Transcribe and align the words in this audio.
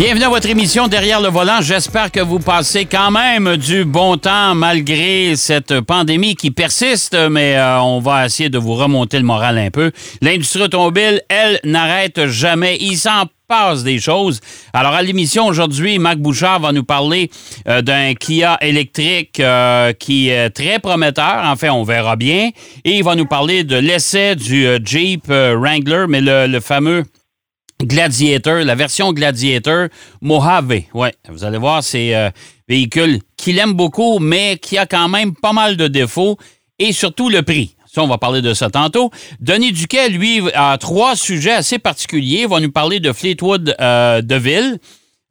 Bienvenue 0.00 0.24
à 0.24 0.28
votre 0.30 0.48
émission 0.48 0.88
Derrière 0.88 1.20
le 1.20 1.28
volant. 1.28 1.60
J'espère 1.60 2.10
que 2.10 2.20
vous 2.20 2.38
passez 2.38 2.86
quand 2.86 3.10
même 3.10 3.58
du 3.58 3.84
bon 3.84 4.16
temps 4.16 4.54
malgré 4.54 5.36
cette 5.36 5.82
pandémie 5.82 6.36
qui 6.36 6.50
persiste, 6.50 7.14
mais 7.30 7.58
euh, 7.58 7.82
on 7.82 8.00
va 8.00 8.24
essayer 8.24 8.48
de 8.48 8.56
vous 8.56 8.72
remonter 8.72 9.18
le 9.18 9.24
moral 9.24 9.58
un 9.58 9.68
peu. 9.68 9.92
L'industrie 10.22 10.62
automobile, 10.62 11.20
elle, 11.28 11.60
n'arrête 11.64 12.28
jamais. 12.28 12.78
Il 12.80 12.96
s'en 12.96 13.24
passe 13.46 13.84
des 13.84 13.98
choses. 13.98 14.40
Alors, 14.72 14.94
à 14.94 15.02
l'émission 15.02 15.46
aujourd'hui, 15.46 15.98
Marc 15.98 16.16
Bouchard 16.16 16.60
va 16.60 16.72
nous 16.72 16.84
parler 16.84 17.30
euh, 17.68 17.82
d'un 17.82 18.14
Kia 18.14 18.56
électrique 18.62 19.38
euh, 19.38 19.92
qui 19.92 20.30
est 20.30 20.48
très 20.48 20.78
prometteur. 20.78 21.42
En 21.44 21.56
fait, 21.56 21.68
on 21.68 21.82
verra 21.82 22.16
bien. 22.16 22.48
Et 22.86 22.96
il 22.96 23.04
va 23.04 23.16
nous 23.16 23.26
parler 23.26 23.64
de 23.64 23.76
l'essai 23.76 24.34
du 24.34 24.66
Jeep 24.82 25.26
Wrangler, 25.28 26.06
mais 26.08 26.22
le 26.22 26.60
fameux 26.60 27.04
Gladiator, 27.82 28.64
la 28.64 28.74
version 28.74 29.12
Gladiator 29.12 29.88
Mojave. 30.20 30.82
Ouais, 30.94 31.14
vous 31.28 31.44
allez 31.44 31.58
voir, 31.58 31.82
c'est 31.82 32.14
un 32.14 32.32
véhicule 32.68 33.20
qu'il 33.36 33.58
aime 33.58 33.72
beaucoup, 33.72 34.18
mais 34.18 34.58
qui 34.58 34.78
a 34.78 34.86
quand 34.86 35.08
même 35.08 35.34
pas 35.34 35.52
mal 35.52 35.76
de 35.76 35.88
défauts 35.88 36.36
et 36.78 36.92
surtout 36.92 37.28
le 37.28 37.42
prix. 37.42 37.76
Ça, 37.92 38.02
on 38.04 38.06
va 38.06 38.18
parler 38.18 38.40
de 38.40 38.54
ça 38.54 38.70
tantôt. 38.70 39.10
Denis 39.40 39.72
Duquet, 39.72 40.08
lui, 40.10 40.42
a 40.54 40.78
trois 40.78 41.16
sujets 41.16 41.54
assez 41.54 41.78
particuliers. 41.80 42.42
Il 42.42 42.48
va 42.48 42.60
nous 42.60 42.70
parler 42.70 43.00
de 43.00 43.12
Fleetwood 43.12 43.74
euh, 43.80 44.22
de 44.22 44.34
Ville. 44.36 44.78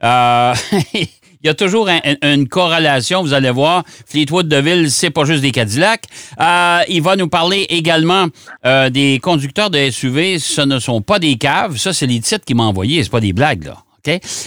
Euh, 0.04 0.54
il 1.42 1.46
y 1.46 1.50
a 1.50 1.54
toujours 1.54 1.88
une 2.22 2.48
corrélation, 2.48 3.22
vous 3.22 3.32
allez 3.32 3.50
voir. 3.50 3.84
Fleetwood 4.06 4.48
de 4.48 4.56
Ville, 4.56 4.90
c'est 4.90 5.10
pas 5.10 5.24
juste 5.24 5.40
des 5.40 5.52
Cadillacs. 5.52 6.04
Euh, 6.40 6.80
il 6.88 7.02
va 7.02 7.16
nous 7.16 7.28
parler 7.28 7.66
également 7.70 8.26
euh, 8.66 8.90
des 8.90 9.18
conducteurs 9.22 9.70
de 9.70 9.90
SUV. 9.90 10.38
Ce 10.38 10.60
ne 10.60 10.78
sont 10.78 11.00
pas 11.00 11.18
des 11.18 11.36
caves. 11.36 11.78
Ça, 11.78 11.92
c'est 11.92 12.06
les 12.06 12.20
titres 12.20 12.44
qu'il 12.44 12.56
m'a 12.56 12.64
envoyés. 12.64 13.02
C'est 13.02 13.10
pas 13.10 13.20
des 13.20 13.32
blagues, 13.32 13.64
là. 13.64 13.78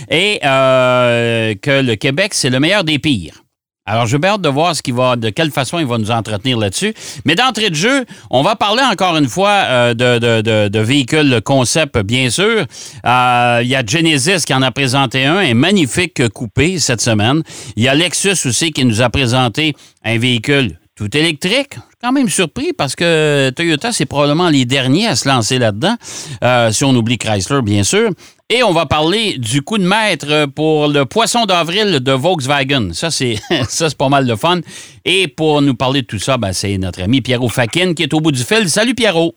Et 0.09 0.40
euh, 0.44 1.54
que 1.62 1.82
le 1.82 1.95
Québec, 1.95 2.34
c'est 2.34 2.50
le 2.50 2.59
meilleur 2.59 2.84
des 2.84 3.00
pires. 3.00 3.42
Alors, 3.86 4.06
je 4.06 4.16
hâte 4.23 4.39
de 4.39 4.48
voir 4.48 4.73
ce 4.73 4.81
qu'il 4.81 4.94
va, 4.94 5.17
de 5.17 5.30
quelle 5.30 5.52
façon 5.52 5.78
il 5.78 5.86
va 5.86 5.98
nous 5.98 6.09
entretenir 6.09 6.58
là-dessus. 6.58 6.94
Mais 7.26 7.36
d'entrée 7.36 7.70
de 7.70 7.76
jeu, 7.76 8.06
on 8.30 8.42
va 8.42 8.56
parler 8.56 8.81
encore 8.89 9.17
une 9.17 9.28
fois 9.28 9.50
euh, 9.50 9.94
de, 9.94 10.20
de, 10.20 10.70
de, 10.70 10.80
véhicules 10.80 11.42
concept, 11.44 11.98
bien 11.98 12.30
sûr. 12.30 12.66
Euh, 13.06 13.59
il 13.61 13.67
y 13.67 13.76
a 13.76 13.86
Genesis 13.86 14.45
qui 14.45 14.54
en 14.54 14.61
a 14.61 14.72
présenté 14.72 15.26
un, 15.26 15.36
un 15.36 15.54
magnifique 15.54 16.30
coupé 16.30 16.80
cette 16.80 17.02
semaine. 17.02 17.44
Il 17.76 17.84
y 17.84 17.89
a 17.89 17.94
Lexus 17.94 18.48
aussi 18.48 18.72
qui 18.72 18.86
nous 18.86 19.02
a 19.02 19.09
présenté 19.09 19.76
un 20.06 20.17
véhicule 20.17 20.78
tout 20.95 21.16
électrique. 21.17 21.76
Je 21.76 22.08
quand 22.08 22.11
même 22.11 22.30
surpris 22.30 22.73
parce 22.73 22.95
que 22.95 23.50
Toyota, 23.56 23.92
c'est 23.92 24.06
probablement 24.06 24.50
les 24.50 24.66
derniers 24.66 25.08
à 25.08 25.16
se 25.16 25.28
lancer 25.28 25.58
là-dedans, 25.58 25.95
euh, 26.44 26.72
si 26.72 26.84
on 26.84 26.92
oublie 26.92 27.17
Chrysler, 27.17 27.61
bien 27.61 27.84
sûr. 27.84 28.09
Et 28.56 28.62
on 28.62 28.72
va 28.72 28.86
parler 28.86 29.40
du 29.40 29.64
coup 29.64 29.80
de 29.80 29.84
maître 29.84 30.46
pour 30.46 30.88
le 30.88 31.06
poisson 31.06 31.46
d'avril 31.46 32.02
de 32.02 32.12
Volkswagen. 32.12 32.94
Ça, 32.94 33.10
c'est 33.10 33.38
ça, 33.68 33.90
c'est 33.90 33.98
pas 33.98 34.10
mal 34.10 34.28
de 34.28 34.36
fun. 34.36 34.60
Et 35.06 35.28
pour 35.28 35.64
nous 35.64 35.73
parler 35.73 36.04
de 36.04 36.06
tout 36.06 36.20
ça, 36.20 36.38
ben, 36.38 36.54
c'est 36.54 36.78
notre 36.78 37.02
ami 37.02 37.22
Pierrot 37.22 37.50
Fakin 37.50 37.95
qui 37.95 38.04
est 38.04 38.14
au 38.14 38.20
bout 38.20 38.32
du 38.32 38.44
fil. 38.44 38.70
Salut 38.70 38.94
Pierrot. 38.94 39.34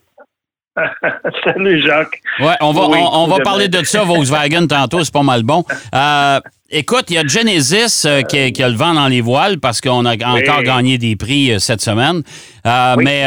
Salut 1.43 1.81
Jacques. 1.81 2.21
Ouais, 2.39 2.55
on 2.61 2.71
va, 2.71 2.81
on, 2.81 3.27
va 3.27 3.39
parler 3.39 3.67
de 3.67 3.83
ça, 3.83 4.03
Volkswagen, 4.03 4.67
tantôt, 4.67 5.03
c'est 5.03 5.13
pas 5.13 5.23
mal 5.23 5.43
bon. 5.43 5.63
Euh, 5.93 6.39
écoute, 6.69 7.05
il 7.09 7.15
y 7.15 7.17
a 7.17 7.25
Genesis 7.25 8.05
euh, 8.05 8.21
qui, 8.21 8.63
a 8.63 8.69
le 8.69 8.75
vent 8.75 8.93
dans 8.93 9.07
les 9.07 9.21
voiles 9.21 9.59
parce 9.59 9.81
qu'on 9.81 10.05
a 10.05 10.13
encore 10.13 10.63
gagné 10.63 10.97
des 10.97 11.15
prix 11.15 11.51
euh, 11.51 11.59
cette 11.59 11.81
semaine. 11.81 12.21
Mais 12.65 13.25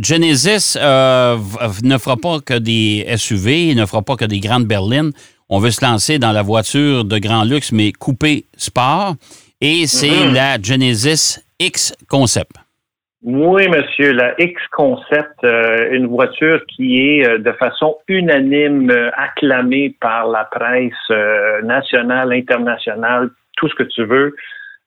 Genesis 0.00 0.76
ne 0.76 1.98
fera 1.98 2.16
pas 2.16 2.40
que 2.40 2.54
des 2.54 3.06
SUV, 3.16 3.74
ne 3.74 3.86
fera 3.86 4.02
pas 4.02 4.16
que 4.16 4.24
des 4.24 4.40
grandes 4.40 4.66
berlines. 4.66 5.12
On 5.48 5.58
veut 5.58 5.70
se 5.70 5.84
lancer 5.84 6.18
dans 6.18 6.32
la 6.32 6.42
voiture 6.42 7.04
de 7.04 7.18
grand 7.18 7.44
luxe, 7.44 7.72
mais 7.72 7.92
coupée 7.92 8.46
sport. 8.56 9.16
Et 9.60 9.86
c'est 9.86 10.08
mm-hmm. 10.08 10.32
la 10.32 10.60
Genesis 10.60 11.40
X 11.60 11.94
Concept. 12.08 12.52
Oui, 13.24 13.68
monsieur, 13.68 14.12
la 14.14 14.34
X-Concept, 14.36 15.44
euh, 15.44 15.90
une 15.92 16.08
voiture 16.08 16.60
qui 16.66 16.98
est 16.98 17.28
euh, 17.28 17.38
de 17.38 17.52
façon 17.52 17.96
unanime 18.08 18.90
euh, 18.90 19.10
acclamée 19.16 19.94
par 20.00 20.26
la 20.26 20.44
presse 20.44 21.62
nationale, 21.62 22.32
internationale, 22.32 23.30
tout 23.56 23.68
ce 23.68 23.76
que 23.76 23.84
tu 23.84 24.04
veux. 24.04 24.34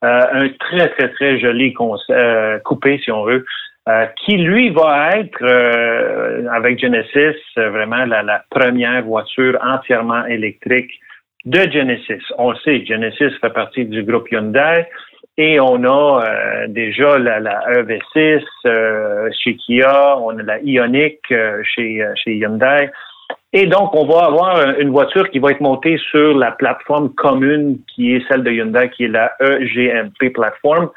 un 0.02 0.50
très, 0.60 0.90
très, 0.90 1.10
très 1.14 1.40
joli 1.40 1.74
coupé, 1.74 3.00
si 3.02 3.10
on 3.10 3.24
veut, 3.24 3.46
qui, 4.18 4.38
lui, 4.38 4.70
va 4.70 5.12
être, 5.12 5.42
avec 6.52 6.80
Genesis, 6.80 7.38
vraiment 7.56 8.06
la, 8.06 8.22
la, 8.22 8.44
première 8.50 9.02
voiture 9.04 9.58
entièrement 9.64 10.26
électrique 10.26 10.92
de 11.46 11.60
Genesis. 11.72 12.24
On 12.38 12.52
le 12.52 12.58
sait, 12.58 12.86
Genesis 12.86 13.32
fait 13.40 13.54
partie 13.54 13.86
du 13.86 14.04
groupe 14.04 14.30
Hyundai. 14.30 14.86
Et 15.38 15.60
on 15.60 15.84
a 15.84 16.24
euh, 16.24 16.68
déjà 16.70 17.18
la, 17.18 17.40
la 17.42 17.60
EV6 17.74 18.44
euh, 18.66 19.30
chez 19.38 19.56
Kia, 19.58 20.18
on 20.20 20.38
a 20.40 20.44
la 20.44 20.62
Ioniq 20.62 21.20
euh, 21.32 21.62
chez, 21.64 22.02
chez 22.16 22.38
Hyundai. 22.38 22.90
Et 23.52 23.68
donc, 23.68 23.96
on 23.96 24.06
va 24.06 24.26
avoir 24.26 24.80
une 24.80 24.90
voiture 24.90 25.30
qui 25.30 25.40
va 25.40 25.52
être 25.52 25.62
montée 25.62 25.98
sur 26.10 26.38
la 26.38 26.52
plateforme 26.52 27.14
commune 27.16 27.80
qui 27.88 28.14
est 28.14 28.24
celle 28.30 28.44
de 28.44 28.52
Hyundai, 28.52 28.90
qui 28.90 29.06
est 29.06 29.10
la 29.10 29.32
EGMP 29.40 30.34
plateforme. 30.34 30.90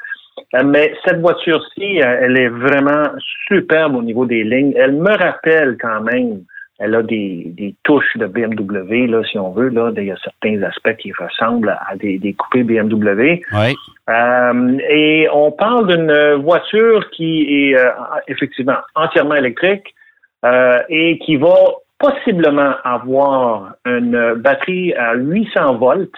Mais 0.65 0.93
cette 1.05 1.21
voiture-ci, 1.21 1.97
elle 1.97 2.37
est 2.37 2.49
vraiment 2.49 3.11
superbe 3.47 3.95
au 3.95 4.01
niveau 4.01 4.25
des 4.25 4.43
lignes. 4.43 4.73
Elle 4.75 4.93
me 4.93 5.11
rappelle 5.11 5.77
quand 5.79 6.01
même 6.01 6.41
elle 6.79 6.95
a 6.95 7.03
des, 7.03 7.51
des, 7.57 7.75
touches 7.83 8.15
de 8.15 8.25
BMW, 8.25 9.07
là, 9.07 9.21
si 9.29 9.37
on 9.37 9.51
veut. 9.51 9.67
Là, 9.67 9.91
il 9.97 10.05
y 10.05 10.11
a 10.11 10.17
certains 10.23 10.63
aspects 10.63 10.95
qui 10.97 11.11
ressemblent 11.11 11.77
à 11.87 11.95
des, 11.97 12.17
des 12.17 12.33
coupés 12.33 12.63
BMW. 12.63 13.41
Oui. 13.51 13.75
Euh, 14.09 14.77
et 14.89 15.27
on 15.33 15.51
parle 15.51 15.87
d'une 15.87 16.41
voiture 16.41 17.09
qui 17.11 17.41
est 17.49 17.77
euh, 17.77 17.89
effectivement 18.29 18.77
entièrement 18.95 19.35
électrique 19.35 19.93
euh, 20.45 20.81
et 20.87 21.19
qui 21.19 21.35
va 21.35 21.53
possiblement 21.99 22.75
avoir 22.85 23.73
une 23.85 24.35
batterie 24.35 24.93
à 24.93 25.15
800 25.15 25.75
volts. 25.75 26.11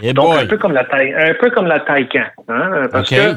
Eh 0.00 0.12
Donc, 0.12 0.36
un 0.36 0.46
peu 0.46 0.58
comme 0.58 0.72
la 0.72 0.84
taille, 0.84 1.12
un 1.12 1.34
peu 1.34 1.50
comme 1.50 1.66
la 1.66 1.80
Taycan. 1.80 2.24
Hein, 2.48 2.88
parce 2.90 3.10
que 3.10 3.34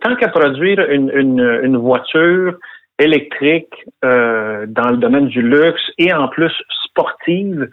tant 0.00 0.16
qu'à 0.16 0.28
produire 0.28 0.80
une, 0.90 1.10
une, 1.14 1.60
une 1.62 1.76
voiture 1.76 2.56
électrique 2.98 3.72
euh, 4.04 4.66
dans 4.68 4.90
le 4.90 4.96
domaine 4.96 5.28
du 5.28 5.42
luxe 5.42 5.82
et 5.98 6.12
en 6.12 6.28
plus 6.28 6.52
sportive, 6.84 7.68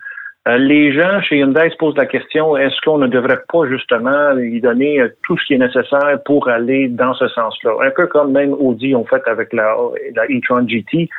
euh, 0.48 0.58
les 0.58 0.92
gens 0.92 1.22
chez 1.22 1.38
Hyundai 1.38 1.70
se 1.70 1.78
posent 1.78 1.96
la 1.96 2.06
question 2.06 2.58
est-ce 2.58 2.76
qu'on 2.84 2.98
ne 2.98 3.08
devrait 3.08 3.42
pas 3.52 3.66
justement 3.70 4.34
lui 4.34 4.60
donner 4.60 5.00
euh, 5.00 5.08
tout 5.26 5.38
ce 5.38 5.46
qui 5.46 5.54
est 5.54 5.58
nécessaire 5.58 6.20
pour 6.26 6.50
aller 6.50 6.90
dans 6.90 7.14
ce 7.14 7.28
sens-là? 7.30 7.72
Un 7.82 7.92
peu 7.92 8.08
comme 8.08 8.34
même 8.34 8.54
Audi 8.54 8.94
ont 8.96 9.06
fait 9.06 9.22
avec 9.26 9.54
la, 9.54 9.76
la 10.16 10.26
e-tron 10.26 10.68
GT. 10.68 11.10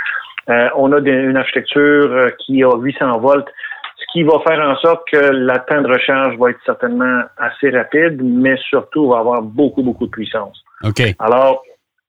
on 0.77 0.93
a 0.93 0.99
une 0.99 1.37
architecture 1.37 2.33
qui 2.39 2.63
a 2.63 2.77
800 2.77 3.19
volts, 3.21 3.49
ce 3.97 4.05
qui 4.13 4.23
va 4.23 4.39
faire 4.47 4.61
en 4.61 4.77
sorte 4.77 5.03
que 5.11 5.31
la 5.33 5.61
temps 5.61 5.81
de 5.81 5.89
recharge 5.89 6.37
va 6.37 6.51
être 6.51 6.61
certainement 6.67 7.23
assez 7.39 7.71
rapide, 7.71 8.21
mais 8.23 8.57
surtout 8.69 9.09
va 9.09 9.21
avoir 9.21 9.41
beaucoup 9.41 9.83
beaucoup 9.83 10.05
de 10.05 10.11
puissance. 10.11 10.63
Ok. 10.83 11.01
Alors 11.19 11.63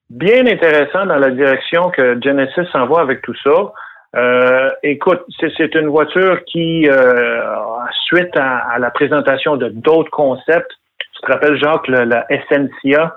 bien 0.10 0.46
intéressant 0.46 1.06
dans 1.06 1.18
la 1.18 1.32
direction 1.32 1.90
que 1.90 2.20
Genesis 2.22 2.66
s'en 2.72 2.88
va 2.88 3.02
avec 3.02 3.22
tout 3.22 3.36
ça. 3.44 3.74
Euh, 4.16 4.70
écoute, 4.84 5.22
c'est 5.40 5.76
une 5.76 5.88
voiture 5.88 6.44
qui, 6.46 6.88
euh, 6.90 7.42
suite 8.08 8.36
à, 8.38 8.78
la 8.80 8.90
présentation 8.92 9.58
de 9.58 9.70
d'autres 9.70 10.12
concepts, 10.12 10.72
tu 11.00 11.22
te 11.22 11.32
rappelles, 11.32 11.58
Jacques, 11.58 11.88
la 11.88 12.26
Essentia, 12.30 13.16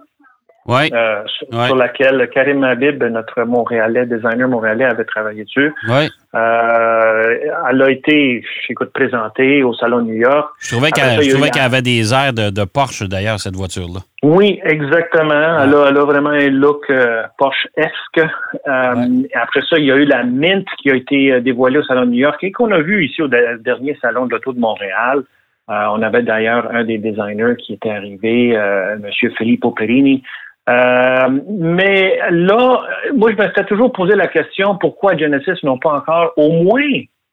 Euh, 0.68 1.22
sur, 1.26 1.76
laquelle 1.76 2.28
Karim 2.32 2.62
Habib, 2.62 3.02
notre 3.02 3.42
Montréalais, 3.44 4.04
designer 4.04 4.48
montréalais, 4.48 4.84
avait 4.84 5.04
travaillé 5.04 5.44
dessus. 5.44 5.72
Euh, 5.88 7.36
elle 7.70 7.82
a 7.82 7.90
été, 7.90 8.44
présentée 8.92 9.62
au 9.62 9.72
Salon 9.72 10.02
New 10.02 10.14
York. 10.14 10.50
Je 10.60 10.72
trouvais 10.72 10.90
qu'elle 10.90 11.62
avait 11.62 11.80
des 11.80 12.12
airs 12.12 12.34
de, 12.34 12.64
Porsche, 12.64 13.04
d'ailleurs, 13.04 13.40
cette 13.40 13.56
voiture-là. 13.56 14.00
Oui, 14.22 14.60
exactement. 14.62 15.62
Elle, 15.62 15.74
a, 15.74 16.04
vraiment 16.04 16.30
un 16.30 16.50
look 16.50 16.84
euh, 16.90 17.22
Porsche-esque. 17.38 18.28
Après 18.66 19.60
ça, 19.70 19.78
il 19.78 19.86
y 19.86 19.92
a 19.92 19.96
eu 19.96 20.04
la 20.04 20.22
Mint 20.24 20.66
qui 20.82 20.90
a 20.90 20.96
été 20.96 21.40
dévoilée 21.40 21.78
au 21.78 21.84
Salon 21.84 22.04
New 22.04 22.18
York 22.18 22.44
et 22.44 22.52
qu'on 22.52 22.72
a 22.72 22.80
vu 22.80 23.06
ici 23.06 23.22
au 23.22 23.28
dernier 23.28 23.96
Salon 24.02 24.26
de 24.26 24.32
l'Auto 24.32 24.52
de 24.52 24.60
Montréal. 24.60 25.22
on 25.68 26.02
avait 26.02 26.22
d'ailleurs 26.22 26.68
un 26.74 26.84
des 26.84 26.98
designers 26.98 27.56
qui 27.56 27.72
était 27.72 27.90
arrivé, 27.90 28.50
M. 28.50 29.02
Filippo 29.38 29.70
Perini, 29.70 30.22
euh, 30.68 31.28
mais 31.48 32.18
là, 32.30 32.82
moi, 33.14 33.30
je 33.30 33.36
me 33.36 33.42
suis 33.42 33.64
toujours 33.66 33.92
posé 33.92 34.14
la 34.14 34.26
question 34.26 34.76
pourquoi 34.76 35.16
Genesis 35.16 35.64
n'ont 35.64 35.78
pas 35.78 35.92
encore 35.92 36.32
au 36.36 36.50
moins 36.62 36.90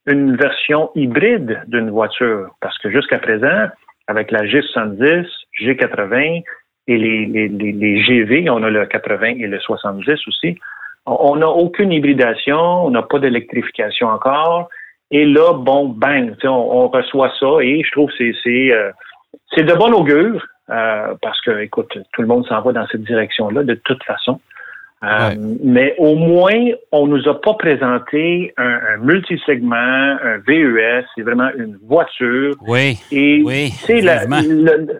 une 0.08 0.36
version 0.38 0.90
hybride 0.96 1.62
d'une 1.68 1.90
voiture? 1.90 2.50
Parce 2.62 2.78
que 2.80 2.90
jusqu'à 2.90 3.20
présent, 3.20 3.68
avec 4.08 4.32
la 4.32 4.44
G70, 4.44 5.28
G80, 5.62 6.44
et 6.88 6.98
les, 6.98 7.26
les, 7.26 7.48
les, 7.48 8.04
GV, 8.04 8.50
on 8.50 8.62
a 8.64 8.70
le 8.70 8.86
80 8.86 9.26
et 9.40 9.48
le 9.48 9.60
70 9.60 10.28
aussi. 10.28 10.58
On 11.08 11.36
n'a 11.36 11.48
aucune 11.48 11.92
hybridation, 11.92 12.86
on 12.86 12.92
n'a 12.92 13.02
pas 13.02 13.20
d'électrification 13.20 14.08
encore. 14.08 14.70
Et 15.12 15.26
là, 15.26 15.54
bon, 15.54 15.90
bang, 15.90 16.36
on, 16.44 16.88
reçoit 16.88 17.32
ça 17.40 17.58
et 17.62 17.84
je 17.84 17.92
trouve 17.92 18.10
que 18.12 18.34
c'est 18.44 18.72
euh, 18.72 18.92
c'est 19.54 19.64
de 19.64 19.74
bon 19.74 19.94
augure 19.94 20.46
euh, 20.70 21.14
parce 21.22 21.40
que, 21.42 21.60
écoute, 21.62 21.98
tout 22.14 22.22
le 22.22 22.28
monde 22.28 22.46
s'en 22.48 22.62
va 22.62 22.72
dans 22.72 22.88
cette 22.88 23.04
direction-là 23.04 23.64
de 23.64 23.76
toute 23.76 24.04
façon. 24.04 24.40
Euh, 25.04 25.36
mais 25.64 25.94
au 26.00 26.16
moins, 26.16 26.72
on 26.92 27.06
nous 27.06 27.28
a 27.28 27.40
pas 27.40 27.54
présenté 27.54 28.54
un, 28.58 28.80
un 28.94 28.98
multisegment, 28.98 29.76
un 29.76 30.38
VES, 30.48 31.06
c'est 31.14 31.22
vraiment 31.22 31.50
une 31.56 31.78
voiture. 31.86 32.56
Oui. 32.68 32.98
Et 33.12 33.44
oui, 33.46 33.70
c'est 33.70 34.02
le, 34.02 35.00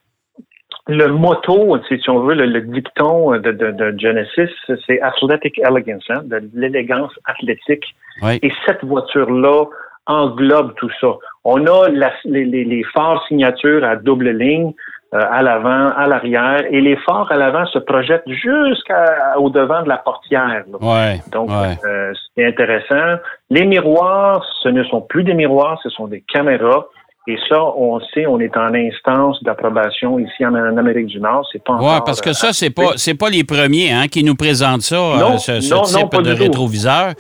le 0.88 1.08
motto, 1.08 1.78
si 1.88 2.10
on 2.10 2.20
veut, 2.20 2.36
le, 2.36 2.62
dicton 2.62 3.32
de, 3.32 3.52
de, 3.52 3.72
de 3.72 3.96
Genesis, 3.98 4.52
c'est 4.86 5.02
athletic 5.02 5.58
elegance, 5.60 6.04
hein, 6.10 6.22
de 6.26 6.42
l'élégance 6.54 7.14
athlétique. 7.26 7.96
Et 8.44 8.52
cette 8.68 8.84
voiture-là 8.84 9.66
englobe 10.06 10.76
tout 10.76 10.92
ça. 11.02 11.16
On 11.44 11.66
a 11.66 11.90
les, 11.90 12.46
les, 12.46 12.64
les 12.64 12.84
phares 12.94 13.26
signatures 13.28 13.84
à 13.84 13.96
double 13.96 14.30
ligne 14.30 14.74
à 15.20 15.42
l'avant, 15.42 15.92
à 15.96 16.08
l'arrière, 16.08 16.64
et 16.70 16.82
les 16.82 16.96
phares 16.98 17.32
à 17.32 17.36
l'avant 17.36 17.66
se 17.68 17.80
projettent 17.80 18.28
jusqu'au 18.28 19.50
devant 19.50 19.84
de 19.84 19.90
la 19.90 19.98
portière. 19.98 20.64
Ouais, 20.82 21.22
Donc, 21.32 21.50
euh, 21.52 22.14
c'est 22.36 22.46
intéressant. 22.46 23.20
Les 23.50 23.66
miroirs, 23.66 24.46
ce 24.64 24.70
ne 24.70 24.84
sont 24.86 25.02
plus 25.02 25.24
des 25.24 25.34
miroirs, 25.34 25.80
ce 25.84 25.90
sont 25.90 26.08
des 26.08 26.22
caméras. 26.22 26.88
Et 27.28 27.38
ça, 27.50 27.60
on 27.76 28.00
sait, 28.14 28.28
on 28.28 28.40
est 28.40 28.56
en 28.56 28.74
instance 28.76 29.42
d'approbation 29.42 30.20
ici 30.20 30.46
en, 30.46 30.54
Amérique 30.54 31.08
du 31.08 31.20
Nord. 31.20 31.48
C'est 31.52 31.64
pas 31.64 31.74
encore. 31.74 31.94
Ouais, 31.94 32.00
parce 32.06 32.22
que 32.22 32.34
ça, 32.34 32.54
c'est 32.54 32.70
pas, 32.70 32.94
c'est 32.98 33.16
pas 33.16 33.30
les 33.30 33.44
premiers 33.44 33.92
hein, 33.92 34.08
qui 34.08 34.24
nous 34.24 34.36
présentent 34.36 34.84
ça, 34.84 34.96
euh, 34.96 35.38
ce, 35.38 35.60
type 35.60 36.22
de 36.22 36.32
rétroviseur. 36.32 37.14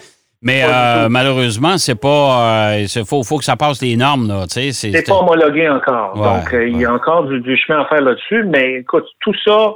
Mais 0.45 0.61
euh, 0.63 1.09
malheureusement, 1.09 1.77
c'est 1.77 1.99
pas. 1.99 2.77
Il 2.77 2.85
euh, 2.85 3.03
faut, 3.03 3.23
faut, 3.23 3.39
que 3.39 3.43
ça 3.43 3.55
passe 3.55 3.81
les 3.81 3.97
normes, 3.97 4.27
là. 4.27 4.45
C'est, 4.47 4.71
c'est 4.71 5.05
pas 5.05 5.15
homologué 5.15 5.67
encore. 5.67 6.13
Donc, 6.15 6.53
il 6.53 6.79
y 6.79 6.85
a 6.85 6.93
encore 6.93 7.25
du, 7.25 7.57
chemin 7.57 7.81
à 7.81 7.85
faire 7.85 8.01
là-dessus. 8.01 8.43
Mais 8.45 8.75
écoute, 8.75 9.05
tout 9.21 9.33
ça, 9.43 9.73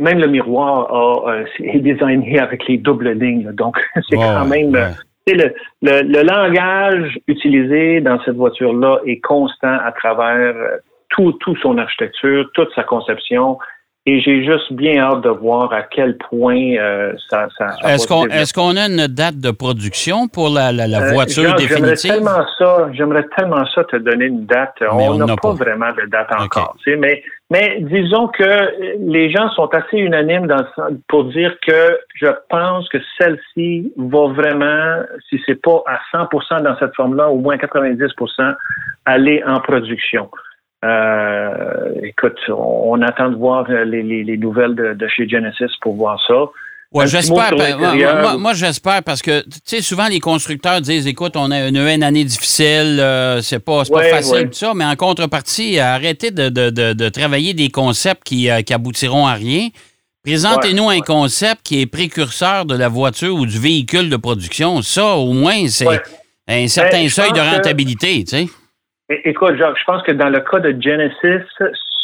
même 0.00 0.18
le 0.18 0.26
miroir 0.26 0.92
a, 0.92 1.42
est 1.60 1.78
designé 1.80 2.38
avec 2.40 2.66
les 2.66 2.78
doubles 2.78 3.12
lignes. 3.12 3.52
Donc, 3.52 3.76
c'est 4.10 4.16
quand 4.16 4.44
même 4.44 4.76
le, 5.26 5.52
le, 5.82 6.02
le, 6.02 6.22
langage 6.22 7.18
utilisé 7.28 8.00
dans 8.00 8.20
cette 8.24 8.36
voiture-là 8.36 9.00
est 9.06 9.20
constant 9.20 9.78
à 9.84 9.92
travers 9.92 10.56
euh, 10.56 10.76
tout, 11.10 11.32
tout 11.40 11.56
son 11.56 11.78
architecture, 11.78 12.50
toute 12.54 12.72
sa 12.74 12.82
conception. 12.82 13.58
Et 14.04 14.20
j'ai 14.20 14.44
juste 14.44 14.72
bien 14.72 15.00
hâte 15.00 15.20
de 15.20 15.28
voir 15.28 15.72
à 15.72 15.82
quel 15.82 16.18
point 16.18 16.74
euh, 16.76 17.12
ça, 17.30 17.46
ça, 17.56 17.76
Est-ce 17.84 18.08
qu'on 18.08 18.26
est 18.26 18.52
qu'on 18.52 18.76
a 18.76 18.86
une 18.88 19.06
date 19.06 19.38
de 19.38 19.52
production 19.52 20.26
pour 20.26 20.48
la, 20.48 20.72
la, 20.72 20.88
la 20.88 21.02
euh, 21.02 21.12
voiture 21.12 21.54
définitive? 21.54 22.10
J'aimerais 22.10 22.34
tellement 22.34 22.46
ça, 22.58 22.88
j'aimerais 22.94 23.26
tellement 23.36 23.64
ça 23.72 23.84
te 23.84 23.94
donner 23.94 24.24
une 24.24 24.44
date. 24.44 24.74
on 24.90 25.14
n'a 25.14 25.36
pas, 25.36 25.52
vraiment 25.52 25.90
de 25.90 26.10
date 26.10 26.26
encore. 26.36 26.76
Mais, 26.98 27.22
mais 27.48 27.78
disons 27.82 28.26
que 28.26 28.98
les 28.98 29.30
gens 29.30 29.48
sont 29.50 29.68
assez 29.68 29.98
unanimes 29.98 30.48
dans, 30.48 30.64
pour 31.06 31.26
dire 31.26 31.54
que 31.64 31.96
je 32.16 32.26
pense 32.48 32.88
que 32.88 32.98
celle-ci 33.20 33.92
va 33.96 34.32
vraiment, 34.32 35.04
si 35.30 35.40
c'est 35.46 35.62
pas 35.62 35.80
à 35.86 36.00
100% 36.12 36.62
dans 36.64 36.76
cette 36.80 36.96
forme-là, 36.96 37.28
au 37.28 37.38
moins 37.38 37.54
90% 37.54 38.54
aller 39.04 39.44
en 39.46 39.60
production. 39.60 40.28
Euh, 40.84 41.92
écoute, 42.02 42.38
on, 42.48 43.00
attend 43.02 43.30
de 43.30 43.36
voir 43.36 43.70
les, 43.70 44.02
les, 44.02 44.36
nouvelles 44.36 44.74
de, 44.74 44.94
de, 44.94 45.08
chez 45.08 45.28
Genesis 45.28 45.70
pour 45.80 45.94
voir 45.94 46.20
ça. 46.26 46.46
Ouais, 46.92 47.06
j'espère. 47.06 47.52
Moi, 47.56 48.36
moi, 48.36 48.52
j'espère 48.52 49.02
parce 49.02 49.22
que, 49.22 49.40
tu 49.42 49.60
sais, 49.64 49.80
souvent 49.80 50.08
les 50.08 50.20
constructeurs 50.20 50.80
disent, 50.80 51.06
écoute, 51.06 51.36
on 51.36 51.50
a 51.50 51.68
une, 51.68 51.76
une 51.76 52.02
année 52.02 52.24
difficile, 52.24 52.98
euh, 53.00 53.40
c'est 53.40 53.60
pas, 53.60 53.84
pas 53.84 54.02
facile, 54.02 54.48
tout 54.48 54.58
ça, 54.58 54.72
mais 54.74 54.84
en 54.84 54.96
contrepartie, 54.96 55.78
arrêtez 55.78 56.30
de, 56.30 56.48
de, 56.48 56.70
de, 56.70 57.08
travailler 57.08 57.54
des 57.54 57.70
concepts 57.70 58.24
qui, 58.24 58.50
euh, 58.50 58.60
qui 58.62 58.74
aboutiront 58.74 59.26
à 59.26 59.34
rien. 59.34 59.68
Présentez-nous 60.24 60.90
un 60.90 61.00
concept 61.00 61.62
qui 61.64 61.80
est 61.80 61.86
précurseur 61.86 62.66
de 62.66 62.76
la 62.76 62.88
voiture 62.88 63.34
ou 63.34 63.46
du 63.46 63.58
véhicule 63.58 64.10
de 64.10 64.16
production. 64.16 64.82
Ça, 64.82 65.14
au 65.14 65.32
moins, 65.32 65.66
c'est 65.68 65.86
un 66.46 66.68
certain 66.68 67.02
ben, 67.02 67.08
seuil 67.08 67.32
de 67.32 67.40
rentabilité, 67.40 68.24
tu 68.24 68.36
sais. 68.36 68.46
Écoute, 69.24 69.56
Jacques, 69.56 69.78
je 69.78 69.84
pense 69.84 70.02
que 70.02 70.12
dans 70.12 70.28
le 70.28 70.40
cas 70.40 70.60
de 70.60 70.70
Genesis, 70.80 71.44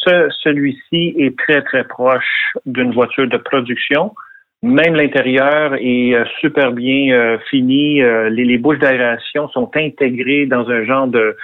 ce, 0.04 0.28
celui-ci 0.42 1.14
est 1.18 1.38
très, 1.38 1.62
très 1.62 1.84
proche 1.84 2.52
d'une 2.66 2.92
voiture 2.92 3.28
de 3.28 3.36
production. 3.36 4.14
Même 4.62 4.96
l'intérieur 4.96 5.74
est 5.74 6.14
euh, 6.14 6.24
super 6.40 6.72
bien 6.72 7.14
euh, 7.14 7.38
fini. 7.50 8.02
Euh, 8.02 8.28
les, 8.28 8.44
les, 8.44 8.58
bouches 8.58 8.78
d'aération 8.78 9.48
sont 9.48 9.70
intégrées 9.76 10.46
dans 10.46 10.68
un 10.68 10.84
genre 10.84 11.06
de 11.06 11.36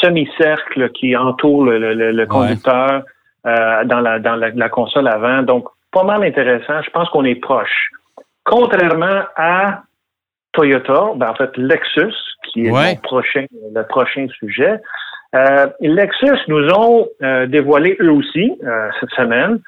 semi-cercle 0.00 0.90
qui 0.90 1.16
entoure 1.16 1.64
le, 1.64 2.12
le, 2.12 2.26
conducteur 2.26 3.02
dans, 3.44 4.00
la, 4.00 4.20
dans 4.20 4.36
la, 4.36 4.68
console 4.68 5.08
avant. 5.08 5.42
Donc, 5.42 5.66
pas 5.90 6.04
mal 6.04 6.22
intéressant. 6.22 6.80
Je 6.82 6.90
pense 6.90 7.08
qu'on 7.08 7.24
est 7.24 7.34
proche. 7.34 7.90
Contrairement 8.44 9.24
à 9.34 9.82
Toyota, 10.52 11.10
ben 11.16 11.30
en 11.30 11.34
fait 11.34 11.56
Lexus, 11.56 12.14
qui 12.44 12.66
est 12.66 12.70
le, 12.70 13.00
prochain, 13.00 13.46
le 13.74 13.82
prochain 13.82 14.26
sujet. 14.38 14.80
Euh, 15.34 15.66
Lexus 15.80 16.38
nous 16.48 16.68
ont 16.70 17.06
euh, 17.22 17.46
dévoilé 17.46 17.96
eux 18.00 18.10
aussi 18.10 18.52
euh, 18.64 18.88
cette 19.00 19.10
semaine 19.10 19.60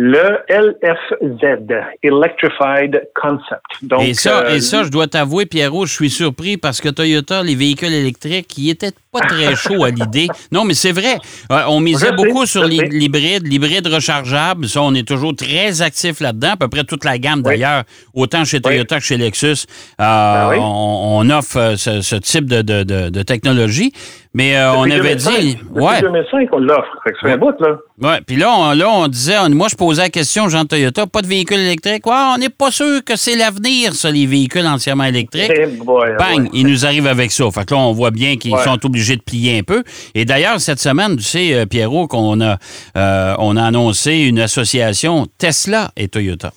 le 0.00 0.38
LFZ, 0.48 1.66
Electrified 2.04 3.08
Concept. 3.16 3.64
Donc, 3.82 4.02
et, 4.02 4.14
ça, 4.14 4.54
et 4.54 4.60
ça, 4.60 4.84
je 4.84 4.90
dois 4.90 5.08
t'avouer, 5.08 5.44
Pierrot, 5.44 5.86
je 5.86 5.92
suis 5.92 6.08
surpris 6.08 6.56
parce 6.56 6.80
que 6.80 6.88
Toyota, 6.88 7.42
les 7.42 7.56
véhicules 7.56 7.92
électriques, 7.92 8.56
ils 8.58 8.70
étaient 8.70 8.92
pas 9.12 9.20
très 9.20 9.56
chauds 9.56 9.84
à 9.84 9.90
l'idée. 9.90 10.28
Non, 10.52 10.64
mais 10.64 10.74
c'est 10.74 10.92
vrai. 10.92 11.18
on 11.50 11.80
misait 11.80 12.12
beaucoup 12.12 12.46
sur 12.46 12.64
l'hybride, 12.64 13.46
l'hybride 13.46 13.86
rechargeable. 13.86 14.68
Ça, 14.68 14.82
on 14.82 14.94
est 14.94 15.06
toujours 15.06 15.34
très 15.34 15.82
actif 15.82 16.20
là-dedans. 16.20 16.50
À 16.52 16.56
peu 16.56 16.68
près 16.68 16.84
toute 16.84 17.04
la 17.04 17.18
gamme, 17.18 17.42
d'ailleurs, 17.42 17.84
autant 18.14 18.44
chez 18.44 18.60
Toyota 18.60 18.98
que 18.98 19.04
chez 19.04 19.16
Lexus, 19.16 19.66
ben 19.98 20.50
on, 20.58 21.28
offre 21.30 21.74
ce, 21.76 22.16
type 22.16 22.46
de, 22.46 22.62
de, 22.62 23.08
de 23.10 23.22
technologie. 23.22 23.92
Mais 24.34 24.56
euh, 24.56 24.72
on 24.74 24.90
avait 24.90 25.16
dit. 25.16 25.58
Ouais. 25.72 26.00
2005, 26.00 26.48
on 26.52 26.58
l'offre. 26.58 26.96
c'est 27.20 27.32
un 27.32 27.36
bout, 27.38 27.54
là. 27.60 27.78
Ouais. 28.00 28.20
Puis 28.24 28.36
là 28.36 28.54
on, 28.56 28.72
là, 28.72 28.88
on 28.88 29.08
disait, 29.08 29.36
moi, 29.48 29.68
je 29.68 29.74
posais 29.74 30.02
la 30.02 30.10
question 30.10 30.48
Jean 30.48 30.64
Toyota, 30.64 31.06
pas 31.06 31.22
de 31.22 31.26
véhicule 31.26 31.58
électrique. 31.58 32.06
Ouais, 32.06 32.14
on 32.34 32.38
n'est 32.38 32.48
pas 32.48 32.70
sûr 32.70 33.02
que 33.04 33.16
c'est 33.16 33.36
l'avenir, 33.36 33.94
ça, 33.94 34.10
les 34.10 34.26
véhicules 34.26 34.66
entièrement 34.66 35.04
électriques. 35.04 35.50
Eh 35.52 35.66
Bang, 35.66 36.48
ils 36.52 36.66
nous 36.66 36.84
arrivent 36.84 37.06
avec 37.06 37.32
ça. 37.32 37.50
Fait 37.50 37.64
que 37.64 37.74
là, 37.74 37.80
on 37.80 37.92
voit 37.92 38.10
bien 38.10 38.36
qu'ils 38.36 38.56
sont 38.58 38.78
obligés 38.84 38.97
de 39.16 39.22
plier 39.22 39.58
un 39.58 39.62
peu. 39.62 39.82
Et 40.14 40.24
d'ailleurs, 40.24 40.60
cette 40.60 40.78
semaine, 40.78 41.16
tu 41.16 41.22
sais, 41.22 41.54
euh, 41.54 41.66
Pierrot, 41.66 42.06
qu'on 42.06 42.40
a, 42.40 42.56
euh, 42.96 43.34
on 43.38 43.56
a 43.56 43.64
annoncé 43.64 44.26
une 44.28 44.38
association 44.38 45.26
Tesla 45.38 45.88
et 45.96 46.08
Toyota. 46.08 46.50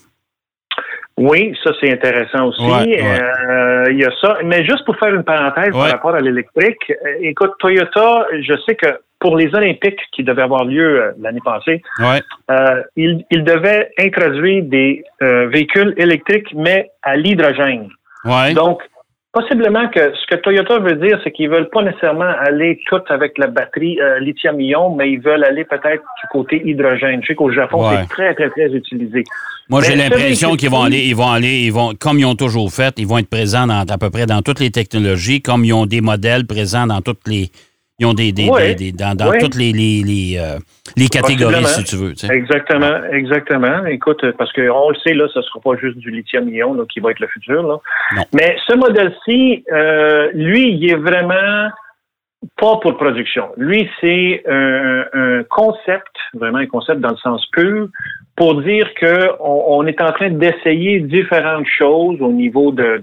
Oui, 1.17 1.55
ça 1.63 1.71
c'est 1.79 1.91
intéressant 1.91 2.47
aussi. 2.47 2.63
Euh, 2.63 3.85
il 3.91 3.99
y 3.99 4.05
a 4.05 4.11
ça. 4.21 4.37
Mais 4.43 4.65
juste 4.65 4.83
pour 4.85 4.97
faire 4.97 5.13
une 5.13 5.23
parenthèse 5.23 5.71
par 5.71 5.91
rapport 5.91 6.15
à 6.15 6.19
l'électrique, 6.19 6.91
écoute, 7.19 7.51
Toyota, 7.59 8.25
je 8.41 8.53
sais 8.65 8.75
que 8.75 8.87
pour 9.19 9.37
les 9.37 9.53
Olympiques 9.53 9.99
qui 10.13 10.23
devaient 10.23 10.41
avoir 10.41 10.65
lieu 10.65 11.13
l'année 11.19 11.41
passée, 11.45 11.83
ils, 12.95 13.23
ils, 13.29 13.43
devaient 13.43 13.91
introduire 13.99 14.63
des 14.63 15.03
véhicules 15.19 15.93
électriques, 15.97 16.47
mais 16.55 16.89
à 17.03 17.15
l'hydrogène. 17.17 17.89
Donc, 18.55 18.81
Possiblement 19.33 19.87
que 19.87 20.13
ce 20.13 20.25
que 20.29 20.41
Toyota 20.41 20.79
veut 20.79 20.95
dire, 20.95 21.17
c'est 21.23 21.31
qu'ils 21.31 21.49
veulent 21.49 21.69
pas 21.69 21.81
nécessairement 21.81 22.33
aller 22.45 22.81
tout 22.89 22.99
avec 23.07 23.37
la 23.37 23.47
batterie 23.47 23.97
euh, 24.01 24.19
lithium-ion, 24.19 24.93
mais 24.93 25.09
ils 25.09 25.21
veulent 25.21 25.45
aller 25.45 25.63
peut-être 25.63 26.03
du 26.03 26.27
côté 26.29 26.61
hydrogène. 26.65 27.21
Je 27.21 27.27
sais 27.27 27.35
qu'au 27.35 27.49
Japon, 27.49 27.89
c'est 27.91 28.09
très, 28.09 28.35
très, 28.35 28.49
très 28.49 28.67
utilisé. 28.73 29.23
Moi, 29.69 29.81
j'ai 29.83 29.95
l'impression 29.95 30.57
qu'ils 30.57 30.69
vont 30.69 30.81
aller, 30.81 31.05
ils 31.07 31.15
vont 31.15 31.29
aller, 31.29 31.61
ils 31.61 31.71
vont, 31.71 31.93
comme 31.97 32.19
ils 32.19 32.25
ont 32.25 32.35
toujours 32.35 32.69
fait, 32.73 32.93
ils 32.97 33.07
vont 33.07 33.19
être 33.19 33.29
présents 33.29 33.67
dans, 33.67 33.85
à 33.89 33.97
peu 33.97 34.09
près 34.09 34.25
dans 34.25 34.41
toutes 34.41 34.59
les 34.59 34.69
technologies, 34.69 35.41
comme 35.41 35.63
ils 35.63 35.71
ont 35.71 35.85
des 35.85 36.01
modèles 36.01 36.45
présents 36.45 36.85
dans 36.85 36.99
toutes 36.99 37.25
les, 37.25 37.51
ils 38.01 38.07
ont 38.07 38.13
des, 38.13 38.31
des, 38.31 38.91
dans, 38.91 39.15
toutes 39.39 39.55
les, 39.55 39.71
les, 39.71 40.01
les, 40.03 40.37
euh, 40.39 40.57
les 40.97 41.07
catégories, 41.07 41.63
si 41.65 41.83
tu 41.83 41.97
veux. 41.97 42.13
Exactement, 42.31 43.03
exactement. 43.11 43.85
Écoute, 43.85 44.25
parce 44.39 44.51
qu'on 44.53 44.89
le 44.89 44.95
sait, 45.03 45.13
là, 45.13 45.27
ce 45.31 45.37
ne 45.37 45.43
sera 45.43 45.59
pas 45.59 45.75
juste 45.79 45.97
du 45.97 46.09
lithium-ion 46.09 46.83
qui 46.91 46.99
va 46.99 47.11
être 47.11 47.19
le 47.19 47.27
futur. 47.27 47.61
Là. 47.61 47.77
Mais 48.33 48.57
ce 48.65 48.75
modèle-ci, 48.75 49.63
euh, 49.71 50.31
lui, 50.33 50.73
il 50.73 50.89
est 50.89 50.95
vraiment 50.95 51.69
pas 52.57 52.77
pour 52.77 52.97
production. 52.97 53.49
Lui, 53.55 53.87
c'est 54.01 54.41
un, 54.47 55.03
un, 55.13 55.43
concept, 55.43 56.15
vraiment 56.33 56.57
un 56.57 56.65
concept 56.65 57.01
dans 57.01 57.11
le 57.11 57.17
sens 57.17 57.45
pur, 57.51 57.87
pour 58.41 58.59
dire 58.63 58.89
qu'on 58.99 59.63
on 59.67 59.85
est 59.85 60.01
en 60.01 60.11
train 60.13 60.31
d'essayer 60.31 60.99
différentes 60.99 61.67
choses 61.67 62.19
au 62.23 62.31
niveau 62.31 62.71
de, 62.71 62.99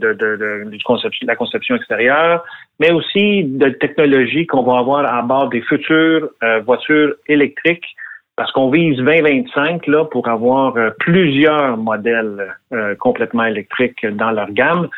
la 1.22 1.36
conception 1.36 1.76
extérieure, 1.76 2.42
mais 2.80 2.90
aussi 2.90 3.44
de 3.44 3.68
technologies 3.68 4.48
qu'on 4.48 4.64
va 4.64 4.78
avoir 4.80 5.06
à 5.06 5.22
bord 5.22 5.48
des 5.48 5.60
futures 5.60 6.28
euh, 6.42 6.58
voitures 6.66 7.14
électriques 7.28 7.86
parce 8.34 8.50
qu'on 8.50 8.68
vise 8.68 8.96
2025 8.96 9.86
là 9.86 10.06
pour 10.06 10.26
avoir 10.26 10.76
euh, 10.76 10.90
plusieurs 10.98 11.76
modèles 11.76 12.56
euh, 12.72 12.96
complètement 12.96 13.44
électriques 13.44 14.04
dans 14.04 14.32
leur 14.32 14.50
gamme 14.50 14.88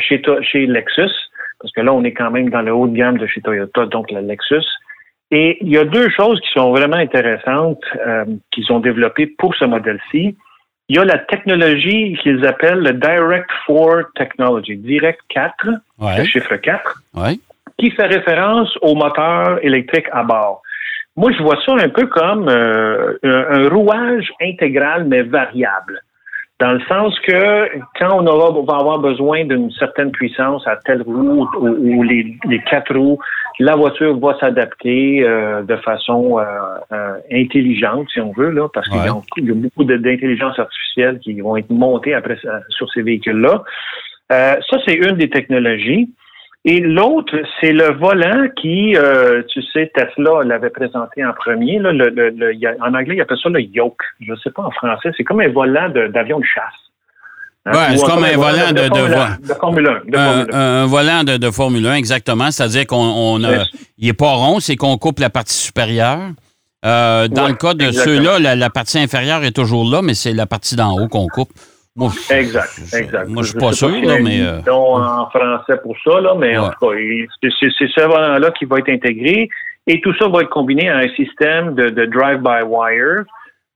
chez, 0.00 0.20
chez 0.42 0.66
Lexus, 0.66 1.14
parce 1.60 1.72
que 1.72 1.80
là 1.80 1.94
on 1.94 2.04
est 2.04 2.12
quand 2.12 2.30
même 2.30 2.50
dans 2.50 2.60
le 2.60 2.74
haut 2.74 2.88
de 2.88 2.94
gamme 2.94 3.16
de 3.16 3.26
chez 3.26 3.40
Toyota, 3.40 3.86
donc 3.86 4.10
la 4.10 4.20
Lexus. 4.20 4.68
Et 5.30 5.58
il 5.60 5.68
y 5.68 5.78
a 5.78 5.84
deux 5.84 6.08
choses 6.10 6.40
qui 6.40 6.48
sont 6.58 6.70
vraiment 6.70 6.96
intéressantes 6.96 7.84
qu'ils 8.50 8.72
ont 8.72 8.80
développées 8.80 9.26
pour 9.26 9.54
ce 9.54 9.66
modèle-ci. 9.66 10.36
Il 10.90 10.96
y 10.96 10.98
a 10.98 11.04
la 11.04 11.18
technologie 11.18 12.18
qu'ils 12.22 12.46
appellent 12.46 12.80
le 12.80 12.94
Direct 12.94 13.50
4 13.66 14.12
Technology, 14.14 14.76
Direct 14.76 15.20
4, 15.28 15.68
le 16.00 16.24
chiffre 16.24 16.56
4, 16.56 17.02
qui 17.78 17.90
fait 17.90 18.06
référence 18.06 18.74
au 18.80 18.94
moteur 18.94 19.62
électrique 19.62 20.06
à 20.12 20.22
bord. 20.22 20.62
Moi, 21.18 21.32
je 21.32 21.42
vois 21.42 21.58
ça 21.66 21.72
un 21.72 21.88
peu 21.88 22.06
comme 22.06 22.48
euh, 22.48 23.18
un, 23.24 23.68
rouage 23.68 24.30
intégral, 24.40 25.04
mais 25.04 25.22
variable. 25.22 26.00
Dans 26.60 26.72
le 26.72 26.80
sens 26.88 27.18
que 27.20 27.78
quand 27.98 28.20
on 28.20 28.26
aura, 28.26 28.50
va 28.62 28.80
avoir 28.80 28.98
besoin 28.98 29.44
d'une 29.44 29.70
certaine 29.70 30.10
puissance 30.10 30.66
à 30.66 30.76
telle 30.76 31.02
roue 31.02 31.48
ou, 31.56 32.02
les, 32.02 32.36
quatre 32.68 32.96
roues, 32.96 33.18
la 33.60 33.76
voiture 33.76 34.18
va 34.18 34.36
s'adapter 34.40 35.22
euh, 35.22 35.62
de 35.62 35.76
façon 35.76 36.40
euh, 36.40 37.14
intelligente, 37.30 38.08
si 38.12 38.20
on 38.20 38.32
veut, 38.32 38.50
là, 38.50 38.68
parce 38.74 38.88
qu'il 38.88 38.98
y, 38.98 39.50
a 39.50 39.54
beaucoup 39.54 39.84
d'intelligence 39.84 40.58
artificielle 40.58 41.20
qui 41.20 41.40
vont 41.40 41.56
être 41.56 41.70
montées 41.70 42.14
après 42.14 42.36
sur 42.70 42.90
ces 42.92 43.02
véhicules-là. 43.02 43.62
ça, 44.28 44.78
c'est 44.84 44.94
une 44.94 45.16
des 45.16 45.30
technologies. 45.30 46.10
Et 46.64 46.80
l'autre, 46.80 47.34
c'est 47.60 47.72
le 47.72 47.92
volant 47.94 48.48
qui, 48.60 48.96
euh, 48.96 49.42
tu 49.48 49.62
sais, 49.72 49.90
Tesla 49.94 50.42
l'avait 50.44 50.70
présenté 50.70 51.24
en 51.24 51.32
premier. 51.32 51.78
Là, 51.78 51.92
le, 51.92 52.52
en 52.80 52.94
anglais, 52.94 53.14
il 53.16 53.20
appelle 53.20 53.38
ça 53.42 53.48
le 53.48 53.60
yoke. 53.60 54.02
Je 54.20 54.32
ne 54.32 54.36
sais 54.36 54.50
pas 54.50 54.62
en 54.62 54.70
français. 54.72 55.10
C'est 55.16 55.24
comme 55.24 55.40
un 55.40 55.48
volant 55.48 55.88
d'avion 55.88 56.40
de, 56.40 56.44
chasse. 56.44 56.64
Hein? 57.64 57.72
Oui, 57.74 57.98
c'est 57.98 58.06
comme 58.06 58.24
un, 58.24 58.36
volant 58.36 58.72
de, 58.72 59.46
de, 59.46 59.54
Formule 59.54 59.88
1. 60.12 60.52
Un, 60.52 60.86
volant 60.86 61.22
de, 61.24 61.50
Formule 61.50 61.86
1, 61.86 61.94
exactement. 61.94 62.50
C'est-à-dire 62.50 62.86
qu'on 62.86 63.38
il 63.98 64.06
n'est 64.06 64.12
pas 64.12 64.32
rond, 64.32 64.58
c'est 64.58 64.76
qu'on 64.76 64.98
coupe 64.98 65.20
la 65.20 65.30
partie 65.30 65.56
supérieure. 65.56 66.30
Euh, 66.84 67.28
dans 67.28 67.48
le 67.48 67.54
cas 67.54 67.74
de 67.74 67.90
ceux-là, 67.90 68.38
la, 68.38 68.56
la, 68.56 68.70
partie 68.70 68.98
inférieure 68.98 69.42
est 69.42 69.52
toujours 69.52 69.88
là, 69.88 70.00
mais 70.02 70.14
c'est 70.14 70.32
la 70.32 70.46
partie 70.46 70.76
d'en 70.76 70.96
haut 70.96 71.08
qu'on 71.08 71.26
coupe 71.26 71.50
exact, 72.30 72.80
exact. 72.94 73.28
Moi, 73.28 73.42
je 73.42 73.50
suis 73.50 73.58
pas 73.58 73.72
sûr, 73.72 73.88
là, 73.88 74.18
mais. 74.22 74.40
Euh, 74.40 74.60
en 74.70 75.28
français 75.30 75.80
pour 75.82 75.96
ça, 76.04 76.20
là, 76.20 76.34
mais 76.36 76.56
en 76.56 76.70
tout 76.70 76.88
cas, 76.88 76.96
c'est 77.42 77.70
ce 77.70 78.06
volant-là 78.06 78.50
qui 78.52 78.64
va 78.64 78.78
être 78.78 78.88
intégré. 78.88 79.48
Et 79.86 80.00
tout 80.02 80.14
ça 80.18 80.28
va 80.28 80.42
être 80.42 80.50
combiné 80.50 80.88
à 80.88 80.98
un 80.98 81.08
système 81.10 81.74
de, 81.74 82.04
drive-by-wire 82.04 83.24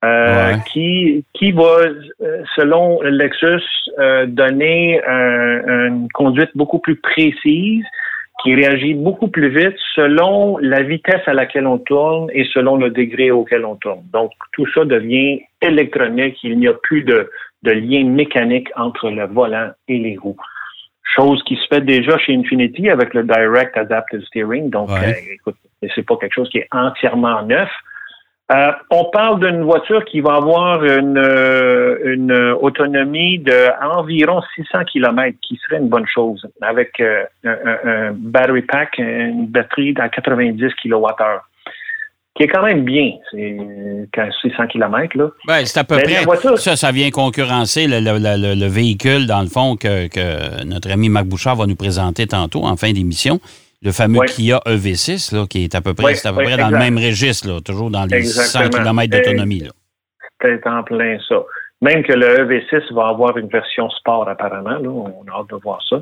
euh, 0.04 0.52
qui, 0.70 1.24
qui 1.32 1.52
va, 1.52 1.78
euh, 2.20 2.42
selon 2.54 3.00
Lexus, 3.02 3.62
donner 4.26 5.00
une 5.06 6.08
conduite 6.12 6.50
beaucoup 6.54 6.80
plus 6.80 6.96
précise, 6.96 7.84
qui 8.42 8.54
réagit 8.54 8.94
beaucoup 8.94 9.28
plus 9.28 9.48
vite 9.48 9.76
selon 9.94 10.58
la 10.58 10.82
vitesse 10.82 11.22
à 11.26 11.34
laquelle 11.34 11.66
on 11.66 11.78
tourne 11.78 12.28
et 12.32 12.44
selon 12.52 12.76
le 12.76 12.90
degré 12.90 13.30
auquel 13.30 13.64
on 13.64 13.76
tourne. 13.76 14.02
Donc, 14.12 14.32
tout 14.52 14.66
ça 14.74 14.84
devient 14.84 15.42
électronique. 15.60 16.38
Il 16.42 16.58
n'y 16.58 16.66
a 16.66 16.74
plus 16.74 17.02
de, 17.02 17.30
de 17.62 17.72
lien 17.72 18.04
mécanique 18.04 18.68
entre 18.76 19.10
le 19.10 19.26
volant 19.26 19.70
et 19.88 19.98
les 19.98 20.16
roues. 20.16 20.36
Chose 21.14 21.42
qui 21.44 21.56
se 21.56 21.66
fait 21.68 21.80
déjà 21.80 22.16
chez 22.18 22.34
Infinity 22.34 22.88
avec 22.88 23.12
le 23.14 23.24
Direct 23.24 23.76
Adaptive 23.76 24.22
Steering. 24.22 24.70
Donc, 24.70 24.90
euh, 24.90 25.12
écoute, 25.32 25.56
c'est 25.94 26.06
pas 26.06 26.16
quelque 26.16 26.34
chose 26.34 26.48
qui 26.48 26.58
est 26.58 26.68
entièrement 26.72 27.42
neuf. 27.42 27.68
Euh, 28.50 28.72
on 28.90 29.04
parle 29.06 29.40
d'une 29.40 29.62
voiture 29.62 30.04
qui 30.04 30.20
va 30.20 30.34
avoir 30.34 30.84
une, 30.84 31.16
euh, 31.16 31.98
une 32.04 32.32
autonomie 32.60 33.38
de 33.38 33.70
environ 33.82 34.42
600 34.56 34.84
km, 34.84 35.36
qui 35.40 35.56
serait 35.56 35.78
une 35.80 35.88
bonne 35.88 36.06
chose, 36.06 36.46
avec 36.60 37.00
un, 37.00 37.26
un, 37.44 38.12
battery 38.12 38.62
pack, 38.62 38.98
une 38.98 39.46
batterie 39.46 39.94
à 39.98 40.08
90 40.08 40.74
kWh 40.82 41.40
qui 42.34 42.44
est 42.44 42.48
quand 42.48 42.62
même 42.62 42.84
bien. 42.84 43.12
C'est 43.30 43.58
600 44.42 44.66
km. 44.68 45.16
Là. 45.16 45.28
Ben, 45.46 45.64
c'est 45.64 45.80
à 45.80 45.84
peu 45.84 45.96
près. 45.96 46.24
Ça, 46.56 46.76
ça 46.76 46.92
vient 46.92 47.10
concurrencer 47.10 47.86
le, 47.86 48.66
véhicule, 48.68 49.26
dans 49.26 49.42
le 49.42 49.48
fond, 49.48 49.76
que, 49.76 50.64
notre 50.64 50.90
ami 50.90 51.08
Marc 51.08 51.26
Bouchard 51.26 51.56
va 51.56 51.66
nous 51.66 51.76
présenter 51.76 52.26
tantôt 52.26 52.64
en 52.64 52.76
fin 52.76 52.92
d'émission. 52.92 53.40
Le 53.82 53.90
fameux 53.90 54.20
Kia 54.26 54.60
EV6, 54.64 55.34
là, 55.34 55.46
qui 55.46 55.64
est 55.64 55.74
à 55.74 55.80
peu 55.80 55.92
près, 55.92 56.14
à 56.24 56.32
peu 56.32 56.44
près 56.44 56.56
dans 56.56 56.70
le 56.70 56.78
même 56.78 56.96
registre, 56.96 57.48
là, 57.48 57.60
toujours 57.60 57.90
dans 57.90 58.04
les 58.04 58.22
600 58.22 58.70
km 58.70 59.10
d'autonomie. 59.10 59.68
C'est 60.40 60.66
en 60.66 60.82
plein 60.82 61.18
ça. 61.28 61.36
Même 61.82 62.04
que 62.04 62.12
le 62.12 62.44
EV6 62.44 62.94
va 62.94 63.08
avoir 63.08 63.36
une 63.36 63.48
version 63.48 63.90
sport, 63.90 64.28
apparemment. 64.28 64.78
Là. 64.78 64.88
On 64.88 65.24
a 65.28 65.40
hâte 65.40 65.50
de 65.50 65.56
voir 65.56 65.80
ça. 65.88 66.00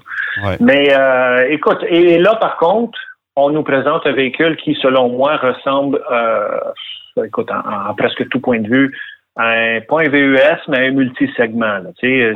Mais 0.61 0.93
euh, 0.93 1.49
écoute, 1.49 1.79
et 1.89 2.19
là, 2.19 2.35
par 2.37 2.59
contre, 2.59 2.99
on 3.37 3.51
nous 3.51 3.63
présente 3.63 4.07
un 4.07 4.13
véhicule 4.13 4.57
qui, 4.57 4.75
selon 4.81 5.09
moi, 5.09 5.37
ressemble, 5.37 6.01
euh, 6.11 7.25
écoute, 7.25 7.51
en, 7.51 7.95
presque 7.95 8.29
tout 8.29 8.41
point 8.41 8.61
de 8.61 8.69
vue, 8.69 8.97
à 9.37 9.51
un, 9.51 9.81
pas 9.81 10.01
un 10.01 10.09
VUS, 10.09 10.61
mais 10.69 10.89
un 10.89 10.91
multisegment. 10.91 11.81
ce 12.01 12.35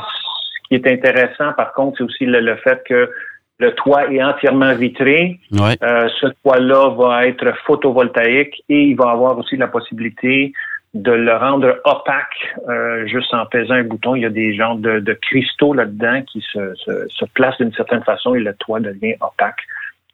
qui 0.69 0.75
est 0.75 0.87
intéressant, 0.87 1.53
par 1.57 1.73
contre, 1.73 1.99
c'est 1.99 2.05
aussi 2.05 2.27
le, 2.27 2.57
fait 2.57 2.83
que 2.87 3.11
le 3.59 3.73
toit 3.75 4.11
est 4.13 4.23
entièrement 4.23 4.75
vitré. 4.75 5.39
Euh, 5.53 6.09
ce 6.21 6.27
toit-là 6.43 6.91
va 6.91 7.27
être 7.27 7.53
photovoltaïque 7.67 8.63
et 8.69 8.85
il 8.85 8.97
va 8.97 9.11
avoir 9.11 9.39
aussi 9.39 9.57
la 9.57 9.69
possibilité 9.69 10.53
de 10.95 11.11
le 11.11 11.37
rendre 11.37 11.81
opaque 11.85 12.55
euh, 12.69 13.05
juste 13.07 13.35
en 13.35 13.47
pesant 13.47 13.75
un 13.75 13.83
bouton. 13.83 14.15
Il 14.15 14.23
y 14.23 14.27
a 14.27 14.31
des 14.31 14.55
genres 14.55 14.77
de, 14.77 15.19
cristaux 15.21 15.75
là-dedans 15.75 16.23
qui 16.23 16.41
se, 16.53 16.75
se, 16.77 17.09
se 17.09 17.25
placent 17.35 17.59
d'une 17.59 17.73
certaine 17.73 18.05
façon 18.05 18.37
et 18.37 18.41
le 18.41 18.55
toit 18.55 18.79
devient 18.79 19.17
opaque 19.21 19.61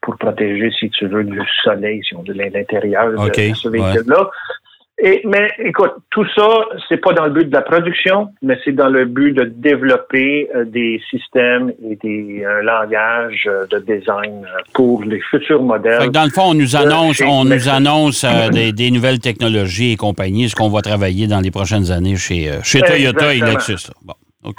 pour 0.02 0.16
protéger, 0.16 0.70
si 0.78 0.90
tu 0.90 1.06
veux, 1.06 1.24
du 1.24 1.40
soleil, 1.62 2.00
si 2.02 2.14
on 2.14 2.22
veut, 2.22 2.34
l'intérieur 2.34 3.10
de, 3.12 3.54
ce 3.54 3.68
véhicule-là. 3.68 4.30
Et, 5.02 5.22
mais 5.24 5.48
écoute, 5.58 5.92
tout 6.10 6.26
ça, 6.34 6.46
c'est 6.88 6.98
pas 6.98 7.14
dans 7.14 7.24
le 7.24 7.30
but 7.30 7.48
de 7.48 7.54
la 7.54 7.62
production, 7.62 8.28
mais 8.42 8.58
c'est 8.62 8.72
dans 8.72 8.90
le 8.90 9.06
but 9.06 9.32
de 9.32 9.44
développer 9.44 10.50
euh, 10.54 10.66
des 10.66 11.00
systèmes 11.08 11.72
et 11.82 11.96
des 11.96 12.44
un 12.44 12.62
langage 12.62 13.48
euh, 13.48 13.66
de 13.66 13.78
design 13.78 14.44
euh, 14.44 14.60
pour 14.74 15.02
les 15.04 15.20
futurs 15.20 15.62
modèles. 15.62 16.10
dans 16.10 16.24
le 16.24 16.30
fond, 16.30 16.50
on 16.50 16.54
nous 16.54 16.76
annonce, 16.76 17.22
on 17.22 17.46
nous 17.46 17.68
annonce 17.70 18.26
des, 18.52 18.90
nouvelles 18.90 19.20
technologies 19.20 19.92
et 19.92 19.96
compagnie, 19.96 20.50
ce 20.50 20.54
qu'on 20.54 20.68
va 20.68 20.82
travailler 20.82 21.26
dans 21.26 21.40
les 21.40 21.50
prochaines 21.50 21.90
années 21.90 22.16
chez, 22.16 22.50
chez 22.62 22.82
Toyota 22.82 23.32
et 23.34 23.40
Lexus. 23.40 23.90
Bon. 24.04 24.14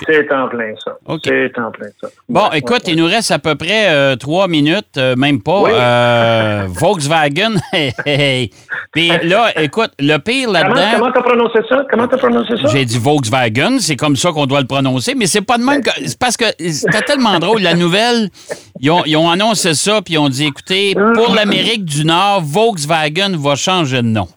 C'est 0.07 0.31
en 0.31 0.47
plein 0.47 0.73
ça. 0.83 0.95
C'est 1.23 1.57
en 1.57 1.71
plein 1.71 1.87
ça. 1.99 2.07
Bon, 2.29 2.51
écoute, 2.53 2.83
il 2.87 2.97
nous 2.97 3.07
reste 3.07 3.31
à 3.31 3.39
peu 3.39 3.55
près 3.55 3.89
euh, 3.89 4.15
trois 4.15 4.47
minutes, 4.47 4.95
euh, 4.97 5.15
même 5.15 5.41
pas. 5.41 5.63
Euh, 5.67 6.67
Volkswagen. 6.67 7.55
Puis 8.91 9.11
là, 9.23 9.47
écoute, 9.59 9.91
le 9.99 10.17
pire 10.17 10.51
là-dedans. 10.51 10.99
Comment 10.99 11.11
t'as 11.11 11.23
prononcé 11.23 11.59
ça? 11.67 11.83
Comment 11.89 12.07
t'as 12.07 12.17
prononcé 12.17 12.57
ça? 12.57 12.67
J'ai 12.71 12.85
dit 12.85 12.99
Volkswagen, 12.99 13.79
c'est 13.79 13.95
comme 13.95 14.15
ça 14.15 14.31
qu'on 14.31 14.45
doit 14.45 14.61
le 14.61 14.67
prononcer, 14.67 15.15
mais 15.15 15.25
c'est 15.25 15.41
pas 15.41 15.57
de 15.57 15.63
même 15.63 15.81
que. 15.81 15.89
C'est 16.05 16.19
parce 16.19 16.37
que 16.37 16.45
c'était 16.59 17.01
tellement 17.01 17.39
drôle. 17.39 17.61
La 17.61 17.73
nouvelle, 17.73 18.29
ils 18.79 18.91
ont, 18.91 19.03
ils 19.05 19.17
ont 19.17 19.31
annoncé 19.31 19.73
ça, 19.73 20.03
puis 20.03 20.13
ils 20.13 20.19
ont 20.19 20.29
dit 20.29 20.45
écoutez, 20.45 20.93
pour 21.15 21.33
l'Amérique 21.33 21.85
du 21.85 22.05
Nord, 22.05 22.41
Volkswagen 22.43 23.35
va 23.35 23.55
changer 23.55 24.03
de 24.03 24.07
nom. 24.07 24.27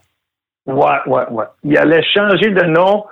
Ouais, 0.66 1.00
ouais, 1.06 1.24
ouais. 1.30 1.44
Il 1.64 1.76
allait 1.76 2.02
changer 2.14 2.50
de 2.50 2.62
nom 2.62 3.04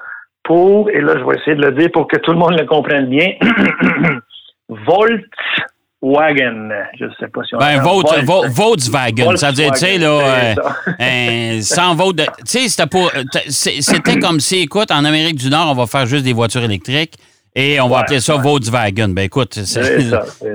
pour, 0.44 0.90
et 0.90 1.00
là 1.00 1.14
je 1.18 1.24
vais 1.24 1.36
essayer 1.36 1.56
de 1.56 1.62
le 1.62 1.72
dire 1.72 1.90
pour 1.92 2.08
que 2.08 2.16
tout 2.18 2.32
le 2.32 2.38
monde 2.38 2.58
le 2.58 2.66
comprenne 2.66 3.06
bien, 3.06 3.32
Volkswagen. 4.68 6.70
Je 6.98 7.04
ne 7.04 7.10
sais 7.20 7.28
pas 7.28 7.42
si 7.44 7.54
on 7.54 7.58
ben, 7.58 7.80
Volkswagen. 7.80 9.36
Ça 9.36 9.48
veut 9.48 9.54
dire, 9.54 9.72
tu 9.72 9.78
sais, 9.78 9.98
là, 9.98 10.54
euh, 11.00 11.60
sans 11.60 11.94
Volt. 11.94 12.16
Tu 12.16 12.24
sais, 12.46 12.68
c'était 12.68 12.86
pour. 12.86 13.10
C'était 13.48 14.18
comme 14.18 14.40
si, 14.40 14.60
écoute, 14.60 14.90
en 14.90 15.04
Amérique 15.04 15.36
du 15.36 15.50
Nord, 15.50 15.70
on 15.70 15.74
va 15.74 15.86
faire 15.86 16.06
juste 16.06 16.24
des 16.24 16.32
voitures 16.32 16.64
électriques 16.64 17.14
et 17.54 17.80
on 17.80 17.88
va 17.88 18.00
appeler 18.00 18.20
ça 18.20 18.36
Volkswagen. 18.36 19.08
Ben, 19.08 19.22
écoute, 19.22 19.58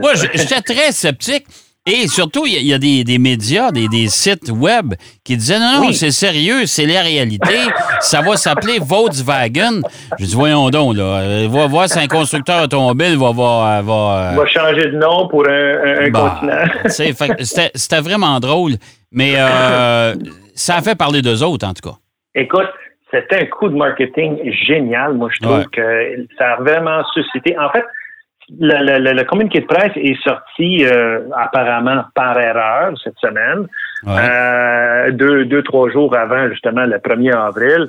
moi, 0.01 0.13
j'étais 0.15 0.61
très 0.61 0.91
sceptique. 0.91 1.45
Et 1.89 2.07
surtout, 2.07 2.45
il 2.45 2.67
y, 2.67 2.73
a 2.73 2.77
des, 2.77 3.17
médias, 3.17 3.71
des, 3.71 4.07
sites 4.07 4.51
web 4.51 4.93
qui 5.23 5.37
disaient 5.37 5.57
non, 5.57 5.85
non, 5.85 5.91
c'est 5.93 6.11
sérieux, 6.11 6.65
c'est 6.65 6.85
la 6.85 7.01
réalité. 7.01 7.55
ça 8.01 8.21
va 8.21 8.35
s'appeler 8.35 8.77
Volkswagen. 8.81 9.81
Je 10.19 10.25
dis, 10.25 10.35
voyons 10.35 10.69
donc, 10.69 10.97
là. 10.97 11.21
Euh, 11.21 11.47
va 11.49 11.65
voir 11.67 11.87
si 11.87 11.97
un 11.97 12.07
constructeur 12.07 12.63
automobile 12.63 13.17
va. 13.17 13.31
Va, 13.31 13.81
va, 13.81 14.33
va 14.35 14.45
changer 14.47 14.87
de 14.87 14.97
nom 14.97 15.29
pour 15.29 15.47
un, 15.47 16.05
un 16.05 16.09
bah, 16.09 16.39
continent. 16.41 17.31
C'était 17.73 18.01
vraiment 18.01 18.37
drôle. 18.41 18.73
Mais 19.13 19.35
euh, 19.37 20.13
ça 20.55 20.75
a 20.75 20.81
fait 20.81 20.97
parler 20.97 21.21
d'eux 21.21 21.41
autres, 21.41 21.65
en 21.65 21.73
tout 21.73 21.89
cas. 21.89 21.95
Écoute, 22.35 22.67
c'était 23.11 23.43
un 23.43 23.45
coup 23.45 23.69
de 23.69 23.75
marketing 23.75 24.37
génial. 24.67 25.13
Moi, 25.13 25.29
je 25.31 25.41
trouve 25.41 25.65
que 25.69 26.27
ça 26.37 26.53
a 26.53 26.55
vraiment 26.57 27.01
suscité. 27.13 27.57
En 27.57 27.69
fait, 27.69 27.85
le, 28.59 28.99
le, 28.99 29.13
le, 29.13 29.23
communiqué 29.25 29.61
de 29.61 29.65
presse 29.65 29.91
est 29.95 30.17
sorti 30.23 30.85
euh, 30.85 31.21
apparemment 31.35 32.03
par 32.15 32.39
erreur 32.39 32.93
cette 33.03 33.17
semaine, 33.19 33.67
euh, 34.07 35.11
deux, 35.11 35.45
deux, 35.45 35.63
trois 35.63 35.89
jours 35.91 36.15
avant 36.15 36.49
justement 36.49 36.85
le 36.85 36.97
1er 36.97 37.35
avril. 37.35 37.87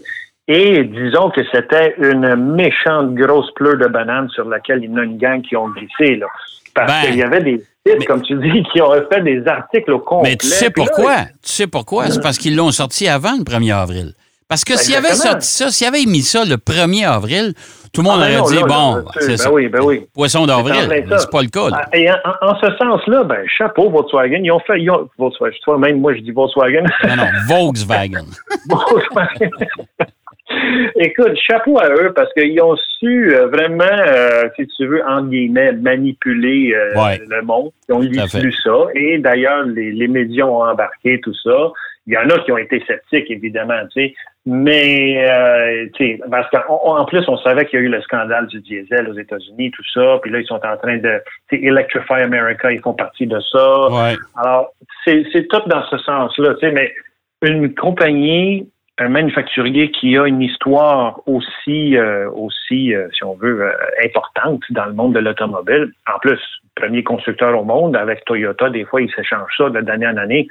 Et 0.48 0.84
disons 0.84 1.30
que 1.30 1.42
c'était 1.52 1.94
une 1.98 2.34
méchante 2.54 3.14
grosse 3.14 3.52
pleure 3.54 3.76
de 3.76 3.86
bananes 3.86 4.30
sur 4.30 4.48
laquelle 4.48 4.82
il 4.82 4.90
y 4.90 4.94
en 4.94 4.96
a 4.96 5.02
une 5.04 5.18
gang 5.18 5.42
qui 5.42 5.54
ont 5.56 5.68
glissé. 5.68 6.16
Là. 6.16 6.26
Parce 6.74 6.90
Ben, 6.90 7.08
qu'il 7.08 7.18
y 7.18 7.22
avait 7.22 7.42
des 7.42 7.62
sites, 7.86 8.06
comme 8.06 8.22
tu 8.22 8.34
dis, 8.36 8.62
qui 8.72 8.80
ont 8.80 8.92
fait 9.12 9.20
des 9.20 9.46
articles 9.46 9.92
au 9.92 9.98
complet. 9.98 10.30
Mais 10.30 10.36
tu 10.36 10.46
sais 10.46 10.66
là, 10.66 10.70
pourquoi? 10.74 11.16
Tu 11.42 11.52
sais 11.52 11.66
pourquoi? 11.66 12.06
C'est 12.06 12.22
parce 12.22 12.38
qu'ils 12.38 12.56
l'ont 12.56 12.70
sorti 12.70 13.08
avant 13.08 13.36
le 13.36 13.44
1er 13.44 13.74
avril. 13.74 14.14
Parce 14.48 14.64
que 14.64 14.78
s'il 14.78 14.96
avait 14.96 15.12
sorti 15.14 15.46
ça, 15.46 15.70
s'il 15.70 15.86
avait 15.86 16.04
mis 16.06 16.22
ça 16.22 16.44
le 16.44 16.56
1er 16.56 17.06
avril, 17.06 17.52
tout 17.92 18.00
le 18.02 18.08
monde 18.08 18.20
Ah, 18.22 18.28
ben 18.28 18.40
aurait 18.40 18.54
non, 18.56 18.66
dit, 18.66 18.68
là, 18.72 18.76
bon, 19.02 19.04
c'est 19.20 19.26
ben 19.28 19.36
ça. 19.36 19.52
oui, 19.52 19.68
ben 19.68 19.80
oui. 19.82 20.06
Poisson 20.14 20.46
d'avril. 20.46 21.04
C'est 21.18 21.30
pas 21.30 21.42
le 21.42 21.48
cas. 21.48 21.68
là. 21.68 21.82
Ah, 21.92 21.96
Et 21.96 22.10
en, 22.10 22.54
ce 22.60 22.66
sens-là, 22.78 23.24
ben, 23.24 23.44
chapeau 23.58 23.90
Volkswagen. 23.90 24.40
Ils 24.42 24.50
ont 24.50 24.60
fait, 24.60 24.80
ils 24.80 24.90
ont, 24.90 25.08
Volkswagen, 25.18 25.52
tu 25.54 25.64
vois, 25.70 25.78
même 25.78 26.00
moi, 26.00 26.14
je 26.14 26.20
dis 26.20 26.30
Volkswagen. 26.30 26.84
Non, 27.06 27.16
non, 27.16 27.26
Volkswagen. 27.46 28.24
Volkswagen. 28.68 29.50
Écoute, 30.96 31.36
chapeau 31.46 31.78
à 31.78 31.88
eux 31.90 32.12
parce 32.14 32.32
qu'ils 32.32 32.60
ont 32.62 32.76
su 32.98 33.34
euh, 33.34 33.46
vraiment, 33.48 33.84
euh, 33.84 34.48
si 34.56 34.66
tu 34.68 34.86
veux, 34.86 35.02
entre 35.06 35.28
guillemets, 35.28 35.72
manipuler 35.72 36.72
euh, 36.74 36.94
Ouais. 37.00 37.20
le 37.28 37.42
monde. 37.42 37.70
Ils 37.88 37.94
ont 37.94 38.00
lu 38.00 38.52
ça. 38.64 38.76
Et 38.94 39.18
d'ailleurs, 39.18 39.64
les, 39.64 39.92
les 39.92 40.08
médias 40.08 40.46
ont 40.46 40.64
embarqué 40.64 41.20
tout 41.20 41.34
ça. 41.44 41.70
Il 42.06 42.14
y 42.14 42.16
en 42.16 42.28
a 42.30 42.38
qui 42.38 42.52
ont 42.52 42.56
été 42.58 42.82
sceptiques, 42.86 43.30
évidemment, 43.30 43.80
tu 43.92 44.00
sais. 44.02 44.14
Mais, 44.46 45.28
tu 45.94 46.06
sais, 46.06 46.20
parce 46.30 46.48
qu'en 46.50 46.96
en 46.98 47.04
plus, 47.04 47.22
on 47.28 47.36
savait 47.36 47.66
qu'il 47.66 47.80
y 47.80 47.82
a 47.82 47.84
eu 47.84 47.90
le 47.90 48.00
scandale 48.00 48.46
du 48.46 48.60
diesel 48.60 49.06
aux 49.10 49.18
États-Unis, 49.18 49.70
tout 49.72 49.84
ça. 49.92 50.18
Puis 50.22 50.30
là, 50.30 50.40
ils 50.40 50.46
sont 50.46 50.54
en 50.64 50.76
train 50.78 50.96
de, 50.96 51.20
tu 51.50 51.58
sais, 51.58 51.62
Electrify 51.66 52.22
America, 52.22 52.72
ils 52.72 52.80
font 52.80 52.94
partie 52.94 53.26
de 53.26 53.38
ça. 53.52 53.88
Ouais. 53.90 54.16
Alors, 54.36 54.72
c'est 55.04 55.22
c'est 55.32 55.46
tout 55.48 55.60
dans 55.66 55.84
ce 55.90 55.98
sens-là, 55.98 56.54
tu 56.54 56.60
sais, 56.66 56.72
mais 56.72 56.94
une 57.42 57.74
compagnie, 57.74 58.66
un 59.00 59.08
manufacturier 59.08 59.90
qui 59.92 60.16
a 60.18 60.26
une 60.26 60.42
histoire 60.42 61.20
aussi, 61.26 61.96
euh, 61.96 62.28
aussi, 62.32 62.94
euh, 62.94 63.06
si 63.16 63.22
on 63.24 63.34
veut, 63.34 63.62
euh, 63.62 63.72
importante 64.04 64.60
dans 64.70 64.86
le 64.86 64.92
monde 64.92 65.14
de 65.14 65.20
l'automobile. 65.20 65.92
En 66.12 66.18
plus, 66.18 66.40
premier 66.74 67.02
constructeur 67.04 67.58
au 67.58 67.64
monde 67.64 67.96
avec 67.96 68.24
Toyota, 68.24 68.70
des 68.70 68.84
fois, 68.84 69.00
ils 69.00 69.10
s'échangent 69.14 69.54
ça 69.56 69.70
de- 69.70 69.80
d'année 69.80 70.06
en 70.08 70.16
année. 70.16 70.48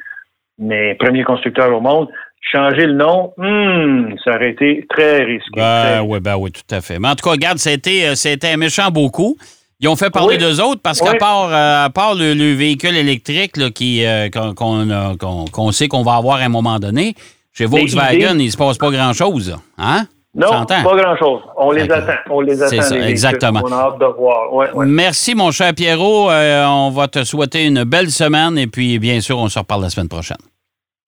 Mais 0.59 0.95
premier 0.95 1.23
constructeur 1.23 1.71
au 1.75 1.81
monde, 1.81 2.07
changer 2.41 2.87
le 2.87 2.93
nom, 2.93 3.33
hmm, 3.37 4.15
ça 4.23 4.35
aurait 4.35 4.51
été 4.51 4.85
très 4.89 5.23
risqué. 5.25 5.51
Ben 5.59 6.01
oui, 6.03 6.19
ben 6.19 6.35
oui, 6.37 6.51
tout 6.51 6.73
à 6.75 6.79
fait. 6.81 6.99
Mais 6.99 7.09
en 7.09 7.15
tout 7.15 7.25
cas, 7.25 7.31
regarde, 7.31 7.57
a 7.65 7.73
été 7.73 8.47
un 8.47 8.57
méchant 8.57 8.89
beaucoup. 8.89 9.37
Ils 9.79 9.87
ont 9.89 9.95
fait 9.95 10.09
parler 10.09 10.37
Oui. 10.37 10.37
d'eux 10.39 10.59
autres 10.61 10.81
parce 10.81 10.99
qu'à 11.01 11.13
part, 11.15 11.53
à 11.53 11.89
part 11.93 12.15
le, 12.15 12.33
le 12.33 12.53
véhicule 12.53 12.95
électrique 12.95 13.57
là, 13.57 13.69
qui, 13.69 14.03
qu'on, 14.33 14.55
qu'on, 14.55 14.89
a- 14.89 15.15
qu'on- 15.19 15.45
qu'on 15.45 15.71
sait 15.71 15.87
qu'on 15.87 16.01
va 16.01 16.15
avoir 16.15 16.37
à 16.37 16.45
un 16.45 16.49
moment 16.49 16.79
donné, 16.79 17.13
chez 17.57 17.65
Volkswagen, 17.65 18.35
idées. 18.35 18.43
il 18.43 18.51
se 18.51 18.57
passe 18.57 18.77
pas 18.77 18.91
grand-chose. 18.91 19.57
Hein? 19.79 20.05
non, 20.35 20.65
pas 20.65 20.83
grand-chose. 20.83 21.41
On 21.57 21.71
les 21.71 21.91
attend. 21.91 22.13
On 22.29 22.41
les 22.41 22.61
attend. 22.61 22.69
c'est 22.69 22.81
ça, 22.81 22.95
les 22.95 23.09
exactement. 23.09 23.61
On 23.63 23.71
a 23.71 23.75
hâte 23.75 23.99
de 23.99 24.05
voir. 24.05 24.53
Ouais, 24.53 24.71
ouais. 24.73 24.85
Merci, 24.85 25.33
mon 25.33 25.49
cher 25.49 25.73
Pierrot. 25.73 26.29
Euh, 26.29 26.65
on 26.67 26.91
va 26.91 27.07
te 27.07 27.23
souhaiter 27.23 27.65
une 27.65 27.83
belle 27.83 28.11
semaine 28.11 28.59
et 28.59 28.67
puis, 28.67 28.99
bien 28.99 29.19
sûr, 29.21 29.39
on 29.39 29.49
se 29.49 29.57
reparle 29.57 29.81
la 29.81 29.89
semaine 29.89 30.07
prochaine. 30.07 30.37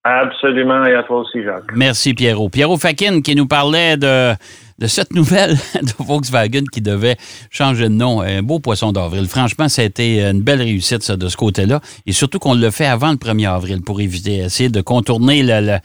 Absolument. 0.02 0.84
Et 0.86 0.94
à 0.94 1.04
toi 1.04 1.20
aussi, 1.20 1.44
Jacques. 1.44 1.72
Merci, 1.74 2.14
Pierrot. 2.14 2.48
Pierrot 2.48 2.78
Fakin 2.78 3.20
qui 3.20 3.36
nous 3.36 3.46
parlait 3.46 3.96
de, 3.96 4.32
de 4.80 4.86
cette 4.86 5.12
nouvelle 5.14 5.58
de 5.82 5.92
Volkswagen 5.98 6.64
qui 6.72 6.80
devait 6.80 7.16
changer 7.50 7.84
de 7.84 7.88
nom. 7.94 8.20
Un 8.22 8.42
beau 8.42 8.58
poisson 8.60 8.92
d'avril. 8.92 9.26
Franchement, 9.28 9.68
ça 9.68 9.82
a 9.82 9.84
été 9.84 10.22
une 10.22 10.40
belle 10.42 10.62
réussite, 10.62 11.02
ça, 11.02 11.16
de 11.16 11.28
ce 11.28 11.36
côté-là. 11.36 11.80
Et 12.06 12.12
surtout 12.12 12.38
qu'on 12.38 12.54
l'a 12.54 12.70
fait 12.70 12.86
avant 12.86 13.10
le 13.10 13.16
1er 13.16 13.48
avril 13.48 13.82
pour 13.82 14.00
éviter, 14.00 14.38
essayer 14.38 14.68
de 14.70 14.80
contourner 14.80 15.42
le- 15.42 15.60
le- 15.60 15.78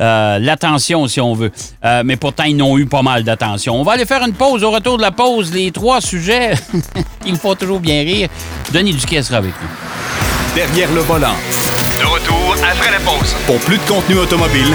euh, 0.00 0.38
l'attention, 0.38 1.08
si 1.08 1.20
on 1.20 1.34
veut. 1.34 1.50
Euh, 1.84 2.02
mais 2.04 2.16
pourtant, 2.16 2.44
ils 2.44 2.56
n'ont 2.56 2.78
eu 2.78 2.86
pas 2.86 3.02
mal 3.02 3.24
d'attention. 3.24 3.74
On 3.80 3.82
va 3.82 3.92
aller 3.92 4.06
faire 4.06 4.22
une 4.24 4.34
pause. 4.34 4.62
Au 4.62 4.70
retour 4.70 4.96
de 4.96 5.02
la 5.02 5.10
pause, 5.10 5.52
les 5.52 5.70
trois 5.72 6.00
sujets 6.00 6.52
me 7.26 7.34
font 7.36 7.54
toujours 7.56 7.80
bien 7.80 8.02
rire. 8.02 8.28
Denis 8.72 8.94
Duquet 8.94 9.22
sera 9.22 9.38
avec 9.38 9.52
nous. 9.60 9.68
Derrière 10.54 10.92
le 10.92 11.00
volant. 11.00 11.34
De 12.00 12.04
retour 12.06 12.54
après 12.70 12.90
la 12.92 13.00
pause. 13.00 13.34
Pour 13.46 13.58
plus 13.58 13.78
de 13.78 13.82
contenu 13.82 14.16
automobile, 14.18 14.72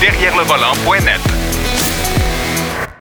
Derrière 0.00 0.36
le 0.36 0.44
volant.net. 0.44 1.20